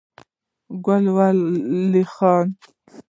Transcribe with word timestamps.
ګل 0.85 1.05
ولي 1.15 2.01
خان 2.13 2.47